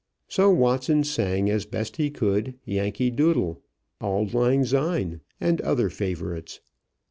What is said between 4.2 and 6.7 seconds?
Lang Syne," and other favorites.